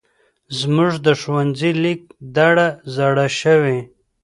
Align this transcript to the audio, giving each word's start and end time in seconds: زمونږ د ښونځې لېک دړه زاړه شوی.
زمونږ 0.57 0.93
د 1.05 1.07
ښونځې 1.21 1.71
لېک 1.83 2.01
دړه 2.37 2.67
زاړه 2.95 3.27
شوی. 3.39 3.77